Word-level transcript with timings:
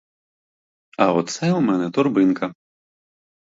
А 1.05 1.11
оце 1.19 1.51
у 1.59 1.61
мене 1.67 1.91
торбинка. 1.91 2.53